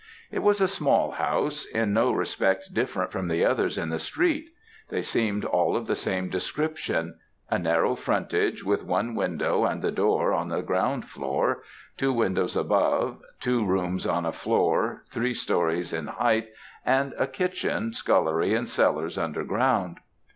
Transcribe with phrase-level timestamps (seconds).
[0.31, 4.47] "It was a small house, in no respect different from the others in the street.
[4.89, 7.19] They seemed all of the same description.
[7.51, 11.61] A narrow frontage, with one window and the door, on the ground floor;
[11.97, 16.49] two windows above; two rooms on a floor, three stories in height,
[16.83, 19.99] and a kitchen, scullery, and cellars underground.